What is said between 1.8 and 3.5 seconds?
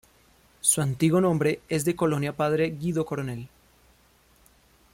de Colonia Padre Guido Coronel.